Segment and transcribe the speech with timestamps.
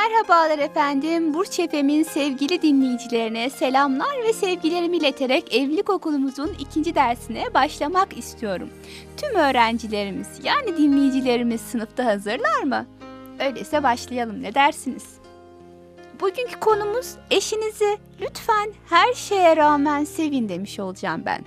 [0.00, 1.34] Merhabalar efendim.
[1.34, 8.70] Burç Efem'in sevgili dinleyicilerine selamlar ve sevgilerimi ileterek evlilik okulumuzun ikinci dersine başlamak istiyorum.
[9.16, 12.86] Tüm öğrencilerimiz yani dinleyicilerimiz sınıfta hazırlar mı?
[13.40, 15.04] Öyleyse başlayalım ne dersiniz?
[16.20, 21.40] Bugünkü konumuz eşinizi lütfen her şeye rağmen sevin demiş olacağım ben.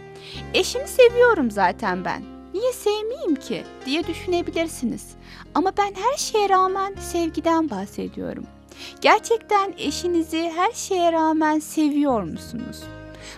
[0.54, 2.33] Eşimi seviyorum zaten ben.
[2.54, 5.08] Niye sevmeyeyim ki diye düşünebilirsiniz.
[5.56, 8.44] Ama ben her şeye rağmen sevgiden bahsediyorum.
[9.02, 12.84] Gerçekten eşinizi her şeye rağmen seviyor musunuz?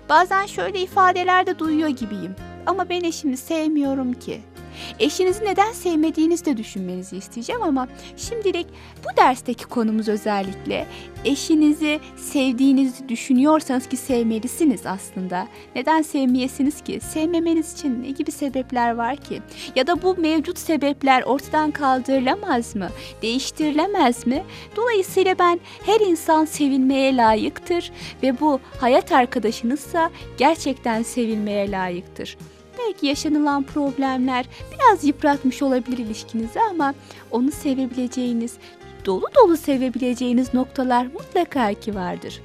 [0.10, 2.36] Bazen şöyle ifadelerde duyuyor gibiyim.
[2.66, 4.42] Ama ben eşimi sevmiyorum ki.
[5.00, 8.68] Eşinizi neden sevmediğinizi de düşünmenizi isteyeceğim ama şimdilik
[9.04, 10.88] bu dersteki konumuz özellikle
[11.26, 15.48] eşinizi sevdiğinizi düşünüyorsanız ki sevmelisiniz aslında.
[15.76, 17.00] Neden sevmeyesiniz ki?
[17.00, 19.42] Sevmemeniz için ne gibi sebepler var ki?
[19.76, 22.90] Ya da bu mevcut sebepler ortadan kaldırılamaz mı?
[23.22, 24.44] Değiştirilemez mi?
[24.76, 27.92] Dolayısıyla ben her insan sevilmeye layıktır
[28.24, 32.38] ve bu hayat arkadaşınızsa gerçekten sevilmeye layıktır
[32.80, 36.94] belki yaşanılan problemler biraz yıpratmış olabilir ilişkinizi ama
[37.32, 38.54] onu sevebileceğiniz,
[39.06, 42.42] dolu dolu sevebileceğiniz noktalar mutlaka ki vardır.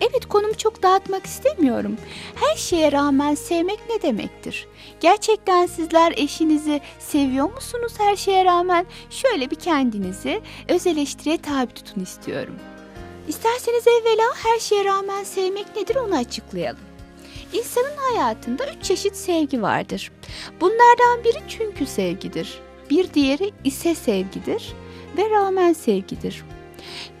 [0.00, 1.96] Evet konumu çok dağıtmak istemiyorum.
[2.34, 4.66] Her şeye rağmen sevmek ne demektir?
[5.00, 8.86] Gerçekten sizler eşinizi seviyor musunuz her şeye rağmen?
[9.10, 12.54] Şöyle bir kendinizi öz eleştiriye tabi tutun istiyorum.
[13.28, 16.93] İsterseniz evvela her şeye rağmen sevmek nedir onu açıklayalım.
[17.52, 20.12] İnsanın hayatında üç çeşit sevgi vardır.
[20.60, 22.58] Bunlardan biri çünkü sevgidir.
[22.90, 24.72] Bir diğeri ise sevgidir
[25.16, 26.44] ve rağmen sevgidir.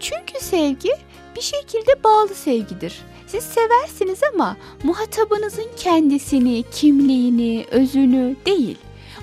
[0.00, 0.90] Çünkü sevgi
[1.36, 3.02] bir şekilde bağlı sevgidir.
[3.26, 8.78] Siz seversiniz ama muhatabınızın kendisini, kimliğini, özünü değil.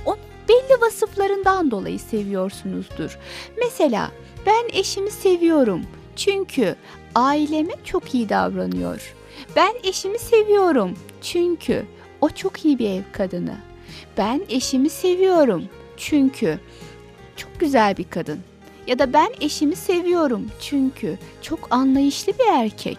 [0.05, 0.19] Onun
[0.49, 3.17] belli vasıflarından dolayı seviyorsunuzdur.
[3.57, 4.11] Mesela
[4.45, 5.81] ben eşimi seviyorum
[6.15, 6.75] çünkü
[7.15, 9.15] aileme çok iyi davranıyor.
[9.55, 11.85] Ben eşimi seviyorum çünkü
[12.21, 13.57] o çok iyi bir ev kadını.
[14.17, 15.63] Ben eşimi seviyorum
[15.97, 16.59] çünkü
[17.35, 18.39] çok güzel bir kadın.
[18.87, 22.97] Ya da ben eşimi seviyorum çünkü çok anlayışlı bir erkek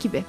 [0.00, 0.24] gibi.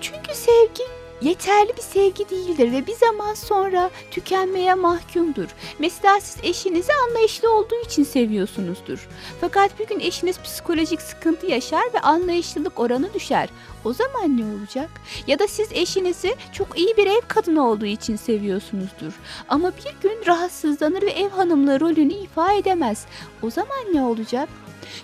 [0.00, 0.82] Çünkü sevgi
[1.24, 5.46] yeterli bir sevgi değildir ve bir zaman sonra tükenmeye mahkumdur.
[5.78, 9.08] Mesela siz eşinizi anlayışlı olduğu için seviyorsunuzdur.
[9.40, 13.48] Fakat bir gün eşiniz psikolojik sıkıntı yaşar ve anlayışlılık oranı düşer.
[13.84, 14.90] O zaman ne olacak?
[15.26, 19.12] Ya da siz eşinizi çok iyi bir ev kadını olduğu için seviyorsunuzdur.
[19.48, 23.06] Ama bir gün rahatsızlanır ve ev hanımlığı rolünü ifa edemez.
[23.42, 24.48] O zaman ne olacak?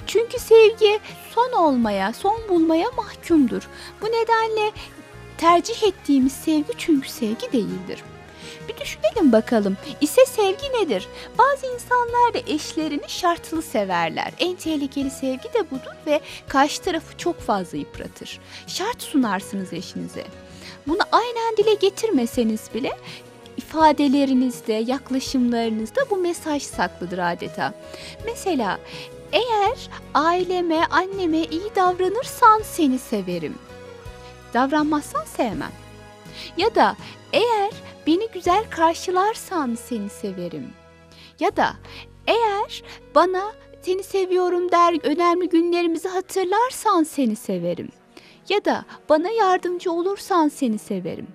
[0.07, 1.01] Çünkü sevgi
[1.35, 3.69] son olmaya, son bulmaya mahkumdur.
[4.03, 4.73] Bu nedenle
[5.41, 8.03] tercih ettiğimiz sevgi çünkü sevgi değildir.
[8.69, 9.77] Bir düşünelim bakalım.
[10.01, 11.09] İse sevgi nedir?
[11.39, 14.33] Bazı insanlar da eşlerini şartlı severler.
[14.39, 18.41] En tehlikeli sevgi de budur ve karşı tarafı çok fazla yıpratır.
[18.67, 20.25] Şart sunarsınız eşinize.
[20.87, 22.91] Bunu aynen dile getirmeseniz bile
[23.57, 27.75] ifadelerinizde, yaklaşımlarınızda bu mesaj saklıdır adeta.
[28.25, 28.79] Mesela
[29.33, 33.55] eğer aileme, anneme iyi davranırsan seni severim
[34.55, 35.73] davranmazsan sevmem.
[36.57, 36.97] Ya da
[37.33, 37.71] eğer
[38.07, 40.73] beni güzel karşılarsan seni severim.
[41.41, 41.77] Ya da
[42.27, 42.83] eğer
[43.15, 43.53] bana
[43.83, 47.89] seni seviyorum der önemli günlerimizi hatırlarsan seni severim.
[48.49, 51.27] Ya da bana yardımcı olursan seni severim.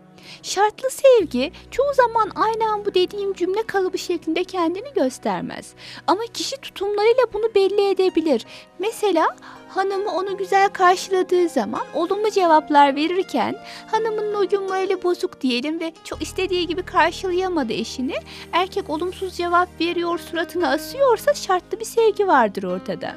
[0.41, 5.73] Şartlı sevgi çoğu zaman aynen bu dediğim cümle kalıbı şeklinde kendini göstermez.
[6.07, 8.45] Ama kişi tutumlarıyla bunu belli edebilir.
[8.79, 9.35] Mesela
[9.75, 13.55] hanımı onu güzel karşıladığı zaman olumlu cevaplar verirken
[13.87, 18.15] hanımın uyum morali bozuk diyelim ve çok istediği gibi karşılayamadı eşini.
[18.51, 23.15] Erkek olumsuz cevap veriyor suratını asıyorsa şartlı bir sevgi vardır ortada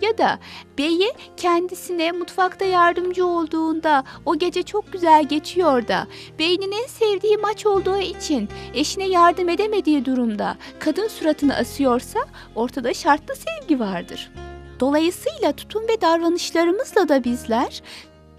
[0.00, 0.38] ya da
[0.78, 6.06] beyi kendisine mutfakta yardımcı olduğunda o gece çok güzel geçiyor da
[6.38, 12.20] beynin en sevdiği maç olduğu için eşine yardım edemediği durumda kadın suratını asıyorsa
[12.54, 14.30] ortada şartlı sevgi vardır.
[14.80, 17.82] Dolayısıyla tutum ve davranışlarımızla da bizler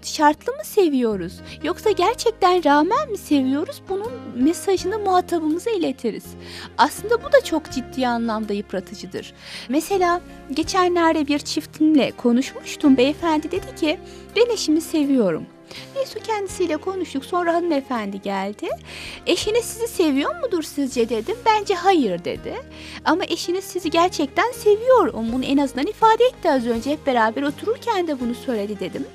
[0.02, 6.24] şartlı mı seviyoruz yoksa gerçekten rağmen mi seviyoruz bunun mesajını muhatabımıza iletiriz.
[6.78, 9.34] Aslında bu da çok ciddi anlamda yıpratıcıdır.
[9.68, 12.96] Mesela geçenlerde bir çiftimle konuşmuştum.
[12.96, 13.98] Beyefendi dedi ki
[14.36, 15.46] ben eşimi seviyorum
[15.96, 17.24] Neyse kendisiyle konuştuk.
[17.24, 18.68] Sonra hanımefendi geldi.
[19.26, 21.36] Eşiniz sizi seviyor mudur sizce dedim.
[21.46, 22.54] Bence hayır dedi.
[23.04, 25.12] Ama eşiniz sizi gerçekten seviyor.
[25.32, 26.90] Bunu en azından ifade etti az önce.
[26.90, 29.06] Hep beraber otururken de bunu söyledi dedim.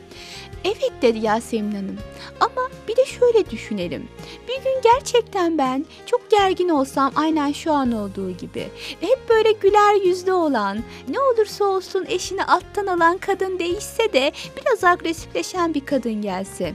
[0.64, 1.98] Evet dedi Yasemin Hanım.
[2.40, 4.10] Ama bir de şöyle düşünelim.
[4.48, 8.68] Bir gün gerçekten ben çok gergin olsam aynen şu an olduğu gibi
[9.02, 10.78] hep böyle güler yüzlü olan,
[11.10, 14.32] ne olursa olsun eşini alttan alan kadın değişse de
[14.62, 16.74] biraz agresifleşen bir kadın gelse.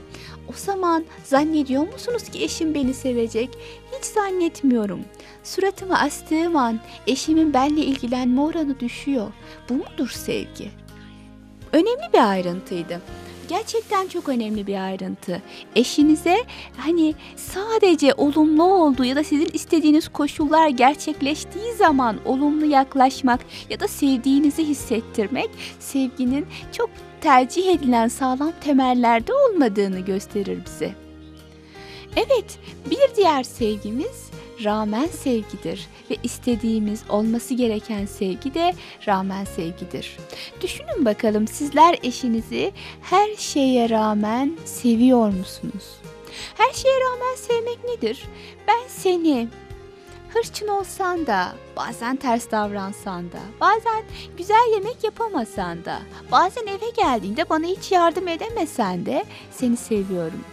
[0.49, 3.49] O zaman zannediyor musunuz ki eşim beni sevecek?
[3.97, 4.99] Hiç zannetmiyorum.
[5.43, 9.27] Suratımı astığım an eşimin benle ilgilenme oranı düşüyor.
[9.69, 10.71] Bu mudur sevgi?
[11.73, 13.01] Önemli bir ayrıntıydı.
[13.49, 15.41] Gerçekten çok önemli bir ayrıntı.
[15.75, 16.37] Eşinize
[16.77, 23.87] hani sadece olumlu olduğu ya da sizin istediğiniz koşullar gerçekleştiği zaman olumlu yaklaşmak ya da
[23.87, 25.49] sevdiğinizi hissettirmek
[25.79, 26.89] sevginin çok
[27.21, 30.95] tercih edilen sağlam temellerde olmadığını gösterir bize.
[32.15, 32.59] Evet,
[32.89, 34.32] bir diğer sevgimiz
[34.63, 38.73] rağmen sevgidir ve istediğimiz olması gereken sevgi de
[39.07, 40.17] rağmen sevgidir.
[40.61, 42.71] Düşünün bakalım sizler eşinizi
[43.01, 45.97] her şeye rağmen seviyor musunuz?
[46.57, 48.23] Her şeye rağmen sevmek nedir?
[48.67, 49.47] Ben seni
[50.33, 54.03] hırçın olsan da, bazen ters davransan da, bazen
[54.37, 55.99] güzel yemek yapamasan da,
[56.31, 60.45] bazen eve geldiğinde bana hiç yardım edemesen de seni seviyorum.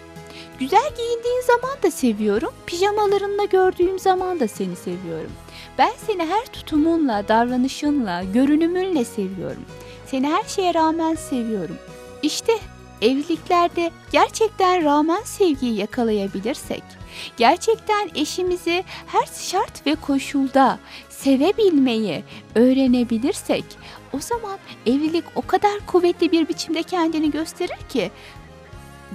[0.59, 5.33] Güzel giyindiğin zaman da seviyorum, pijamalarınla gördüğüm zaman da seni seviyorum.
[5.79, 9.65] Ben seni her tutumunla, davranışınla, görünümünle seviyorum.
[10.07, 11.79] Seni her şeye rağmen seviyorum.
[12.23, 12.53] İşte
[13.03, 16.83] evliliklerde gerçekten rağmen sevgiyi yakalayabilirsek,
[17.37, 20.79] gerçekten eşimizi her şart ve koşulda
[21.09, 23.65] sevebilmeyi öğrenebilirsek,
[24.13, 28.11] o zaman evlilik o kadar kuvvetli bir biçimde kendini gösterir ki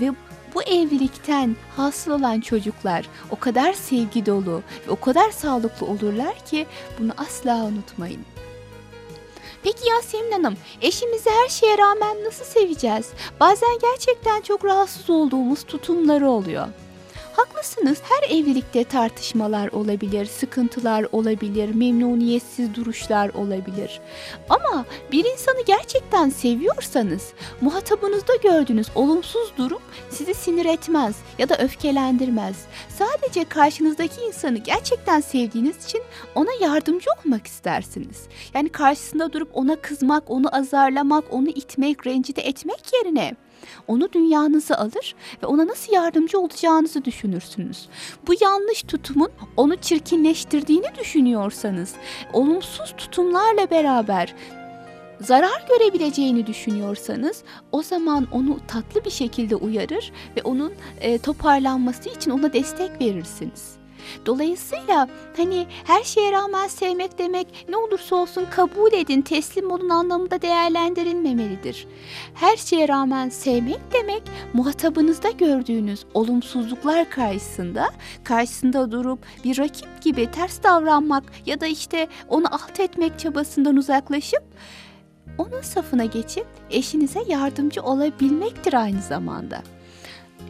[0.01, 0.11] ve
[0.55, 6.65] bu evlilikten hasıl olan çocuklar o kadar sevgi dolu ve o kadar sağlıklı olurlar ki
[6.99, 8.25] bunu asla unutmayın.
[9.63, 13.09] Peki Yasemin Hanım, eşimizi her şeye rağmen nasıl seveceğiz?
[13.39, 16.67] Bazen gerçekten çok rahatsız olduğumuz tutumları oluyor.
[17.35, 18.01] Haklısınız.
[18.03, 24.01] Her evlilikte tartışmalar olabilir, sıkıntılar olabilir, memnuniyetsiz duruşlar olabilir.
[24.49, 32.55] Ama bir insanı gerçekten seviyorsanız, muhatabınızda gördüğünüz olumsuz durum sizi sinir etmez ya da öfkelendirmez.
[32.89, 36.01] Sadece karşınızdaki insanı gerçekten sevdiğiniz için
[36.35, 38.23] ona yardımcı olmak istersiniz.
[38.53, 43.35] Yani karşısında durup ona kızmak, onu azarlamak, onu itmek, rencide etmek yerine
[43.87, 47.89] onu dünyanıza alır ve ona nasıl yardımcı olacağınızı düşünürsünüz.
[48.27, 51.93] Bu yanlış tutumun onu çirkinleştirdiğini düşünüyorsanız,
[52.33, 54.35] olumsuz tutumlarla beraber
[55.21, 62.31] zarar görebileceğini düşünüyorsanız o zaman onu tatlı bir şekilde uyarır ve onun e, toparlanması için
[62.31, 63.84] ona destek verirsiniz.
[64.25, 65.07] Dolayısıyla
[65.37, 71.87] hani her şeye rağmen sevmek demek ne olursa olsun kabul edin, teslim olun anlamında değerlendirilmemelidir.
[72.33, 74.23] Her şeye rağmen sevmek demek
[74.53, 77.89] muhatabınızda gördüğünüz olumsuzluklar karşısında
[78.23, 84.43] karşısında durup bir rakip gibi ters davranmak ya da işte onu alt etmek çabasından uzaklaşıp
[85.37, 89.61] onun safına geçip eşinize yardımcı olabilmektir aynı zamanda.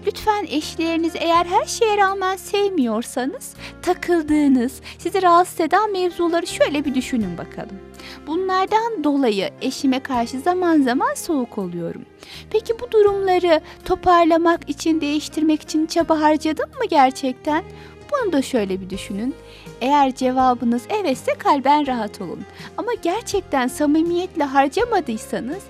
[0.05, 7.37] Lütfen eşlerinizi eğer her şeye rağmen sevmiyorsanız takıldığınız, sizi rahatsız eden mevzuları şöyle bir düşünün
[7.37, 7.79] bakalım.
[8.27, 12.05] Bunlardan dolayı eşime karşı zaman zaman soğuk oluyorum.
[12.49, 17.63] Peki bu durumları toparlamak için, değiştirmek için çaba harcadım mı gerçekten?
[18.11, 19.35] Bunu da şöyle bir düşünün.
[19.81, 22.45] Eğer cevabınız evetse kalben rahat olun.
[22.77, 25.63] Ama gerçekten samimiyetle harcamadıysanız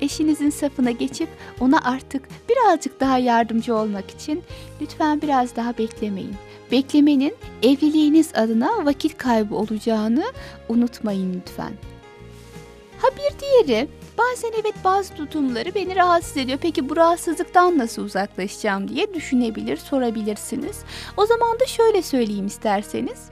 [0.00, 1.28] eşinizin safına geçip
[1.60, 4.42] ona artık birazcık daha yardımcı olmak için
[4.80, 6.34] lütfen biraz daha beklemeyin.
[6.72, 10.24] Beklemenin evliliğiniz adına vakit kaybı olacağını
[10.68, 11.72] unutmayın lütfen.
[12.98, 13.88] Ha bir diğeri
[14.18, 16.58] bazen evet bazı tutumları beni rahatsız ediyor.
[16.62, 20.78] Peki bu rahatsızlıktan nasıl uzaklaşacağım diye düşünebilir, sorabilirsiniz.
[21.16, 23.28] O zaman da şöyle söyleyeyim isterseniz.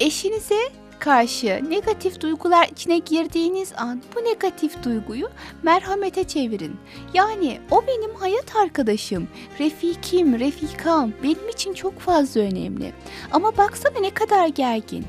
[0.00, 0.60] Eşinize
[0.98, 5.28] karşı negatif duygular içine girdiğiniz an bu negatif duyguyu
[5.62, 6.76] merhamete çevirin.
[7.14, 9.28] Yani o benim hayat arkadaşım,
[9.60, 12.92] refikim, refikam benim için çok fazla önemli.
[13.32, 15.06] Ama baksana ne kadar gergin.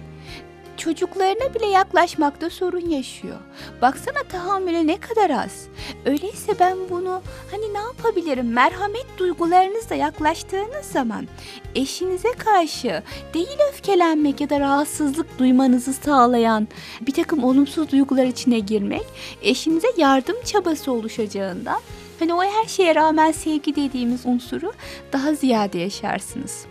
[0.77, 3.37] Çocuklarına bile yaklaşmakta sorun yaşıyor.
[3.81, 5.67] Baksana tahammülü ne kadar az.
[6.05, 8.53] Öyleyse ben bunu hani ne yapabilirim?
[8.53, 11.27] Merhamet duygularınızla yaklaştığınız zaman
[11.75, 13.03] eşinize karşı
[13.33, 16.67] değil öfkelenmek ya da rahatsızlık duymanızı sağlayan
[17.01, 19.05] bir takım olumsuz duygular içine girmek
[19.41, 21.79] eşinize yardım çabası oluşacağından
[22.19, 24.73] Hani o her şeye rağmen sevgi dediğimiz unsuru
[25.13, 26.65] daha ziyade yaşarsınız.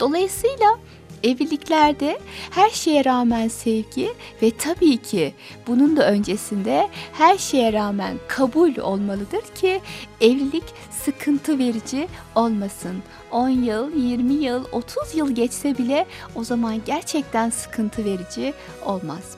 [0.00, 0.78] Dolayısıyla
[1.22, 2.18] evliliklerde
[2.50, 5.34] her şeye rağmen sevgi ve tabii ki
[5.66, 9.80] bunun da öncesinde her şeye rağmen kabul olmalıdır ki
[10.20, 13.02] evlilik sıkıntı verici olmasın.
[13.30, 19.36] 10 yıl, 20 yıl, 30 yıl geçse bile o zaman gerçekten sıkıntı verici olmaz.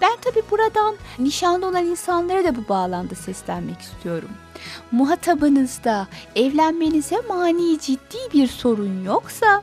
[0.00, 4.28] Ben tabii buradan nişanlı olan insanlara da bu bağlamda seslenmek istiyorum.
[4.92, 9.62] Muhatabınızda evlenmenize mani ciddi bir sorun yoksa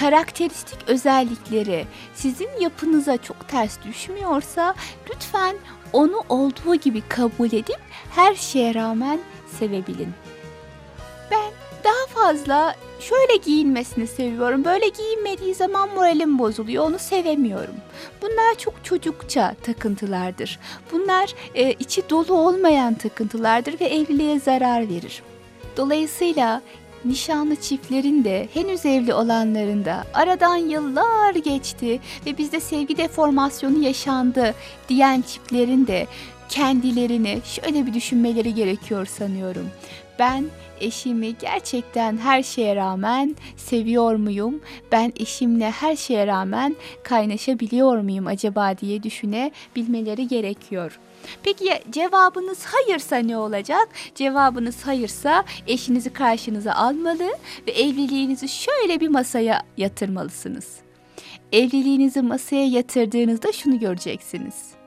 [0.00, 4.74] karakteristik özellikleri sizin yapınıza çok ters düşmüyorsa
[5.10, 5.56] lütfen
[5.92, 7.78] onu olduğu gibi kabul edip
[8.10, 9.20] her şeye rağmen
[9.58, 10.12] sevebilin.
[11.30, 11.50] Ben
[11.84, 14.64] daha fazla şöyle giyinmesini seviyorum.
[14.64, 16.84] Böyle giyinmediği zaman moralim bozuluyor.
[16.84, 17.74] Onu sevemiyorum.
[18.22, 20.58] Bunlar çok çocukça takıntılardır.
[20.92, 25.22] Bunlar e, içi dolu olmayan takıntılardır ve evliliğe zarar verir.
[25.76, 26.62] Dolayısıyla
[27.04, 34.54] nişanlı çiftlerin de henüz evli olanların da aradan yıllar geçti ve bizde sevgi deformasyonu yaşandı
[34.88, 36.06] diyen çiftlerin de
[36.48, 39.70] kendilerini şöyle bir düşünmeleri gerekiyor sanıyorum.
[40.18, 40.44] Ben
[40.80, 44.60] eşimi gerçekten her şeye rağmen seviyor muyum?
[44.92, 50.98] Ben eşimle her şeye rağmen kaynaşabiliyor muyum acaba diye düşünebilmeleri gerekiyor.
[51.42, 53.88] Peki ya cevabınız hayırsa ne olacak?
[54.14, 57.28] Cevabınız hayırsa eşinizi karşınıza almalı
[57.66, 60.76] ve evliliğinizi şöyle bir masaya yatırmalısınız.
[61.52, 64.77] Evliliğinizi masaya yatırdığınızda şunu göreceksiniz.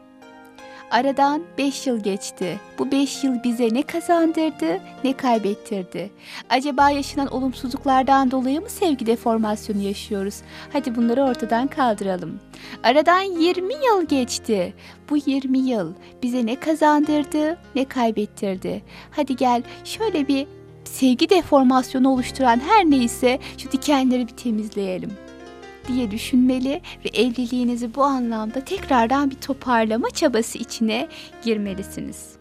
[0.91, 2.59] Aradan 5 yıl geçti.
[2.79, 6.11] Bu 5 yıl bize ne kazandırdı, ne kaybettirdi?
[6.49, 10.35] Acaba yaşanan olumsuzluklardan dolayı mı sevgi deformasyonu yaşıyoruz?
[10.73, 12.39] Hadi bunları ortadan kaldıralım.
[12.83, 14.73] Aradan 20 yıl geçti.
[15.09, 15.93] Bu 20 yıl
[16.23, 18.81] bize ne kazandırdı, ne kaybettirdi?
[19.11, 20.47] Hadi gel şöyle bir
[20.83, 25.11] sevgi deformasyonu oluşturan her neyse şu dikenleri bir temizleyelim
[25.87, 31.07] diye düşünmeli ve evliliğinizi bu anlamda tekrardan bir toparlama çabası içine
[31.43, 32.31] girmelisiniz.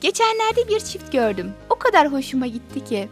[0.00, 1.52] Geçenlerde bir çift gördüm.
[1.70, 3.08] O kadar hoşuma gitti ki.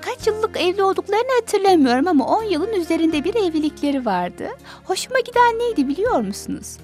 [0.00, 4.48] Kaç yıllık evli olduklarını hatırlamıyorum ama 10 yılın üzerinde bir evlilikleri vardı.
[4.84, 6.76] Hoşuma giden neydi biliyor musunuz?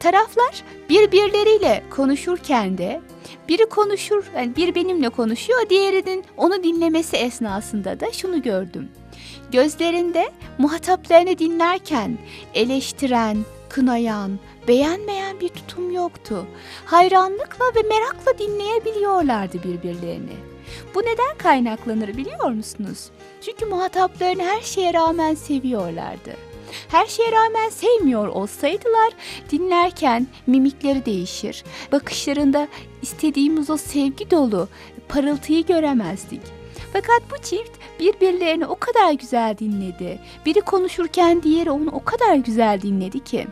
[0.00, 3.00] Taraflar birbirleriyle konuşurken de
[3.48, 8.88] biri konuşur, yani bir benimle konuşuyor, diğerinin onu dinlemesi esnasında da şunu gördüm.
[9.52, 12.18] Gözlerinde muhataplarını dinlerken
[12.54, 14.38] eleştiren, kınayan,
[14.68, 16.46] beğenmeyen bir tutum yoktu.
[16.84, 20.36] Hayranlıkla ve merakla dinleyebiliyorlardı birbirlerini.
[20.94, 23.10] Bu neden kaynaklanır biliyor musunuz?
[23.40, 26.36] Çünkü muhataplarını her şeye rağmen seviyorlardı.
[26.88, 29.12] Her şeye rağmen sevmiyor olsaydılar
[29.50, 31.64] dinlerken mimikleri değişir.
[31.92, 32.68] Bakışlarında
[33.02, 34.68] istediğimiz o sevgi dolu
[35.08, 36.57] parıltıyı göremezdik.
[36.92, 40.18] Fakat bu çift birbirlerini o kadar güzel dinledi.
[40.46, 43.46] Biri konuşurken diğeri onu o kadar güzel dinledi ki.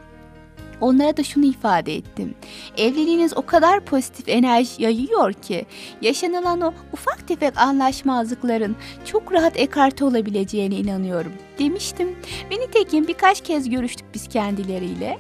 [0.80, 2.34] Onlara da şunu ifade ettim.
[2.76, 5.66] Evliliğiniz o kadar pozitif enerji yayıyor ki
[6.02, 12.08] yaşanılan o ufak tefek anlaşmazlıkların çok rahat ekarte olabileceğine inanıyorum demiştim.
[12.50, 15.18] Ve nitekim birkaç kez görüştük biz kendileriyle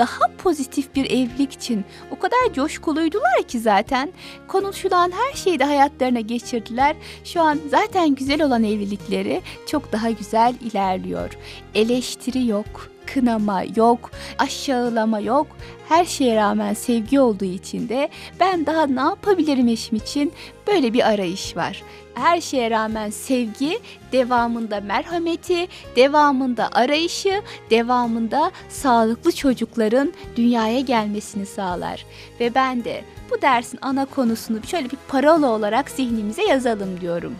[0.00, 4.12] daha pozitif bir evlilik için o kadar coşkuluydular ki zaten
[4.48, 6.96] konuşulan her şeyi de hayatlarına geçirdiler.
[7.24, 11.30] Şu an zaten güzel olan evlilikleri çok daha güzel ilerliyor.
[11.74, 15.46] Eleştiri yok, kınama yok, aşağılama yok.
[15.88, 18.08] Her şeye rağmen sevgi olduğu için de
[18.40, 20.32] ben daha ne yapabilirim eşim için
[20.66, 21.82] böyle bir arayış var.
[22.14, 23.78] Her şeye rağmen sevgi,
[24.12, 32.06] devamında merhameti, devamında arayışı, devamında sağlıklı çocukların dünyaya gelmesini sağlar.
[32.40, 37.34] Ve ben de bu dersin ana konusunu şöyle bir parola olarak zihnimize yazalım diyorum.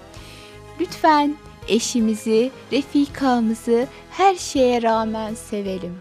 [0.81, 1.37] Lütfen
[1.71, 5.99] eşimizi, refikamızı her şeye rağmen sevelim.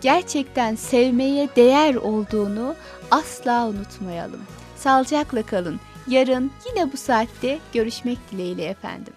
[0.00, 2.74] Gerçekten sevmeye değer olduğunu
[3.10, 4.40] asla unutmayalım.
[4.76, 5.80] Sağlıcakla kalın.
[6.08, 9.12] Yarın yine bu saatte görüşmek dileğiyle efendim.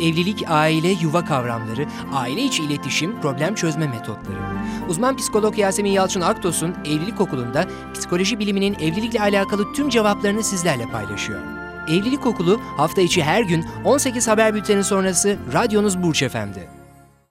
[0.00, 4.38] Evlilik, aile, yuva kavramları, aile içi iletişim, problem çözme metotları.
[4.88, 11.61] Uzman psikolog Yasemin Yalçın Aktos'un Evlilik Okulu'nda psikoloji biliminin evlilikle alakalı tüm cevaplarını sizlerle paylaşıyor.
[11.92, 16.81] Evlilik Okulu hafta içi her gün 18 haber bülteni sonrası radyonuz Burç Efendi.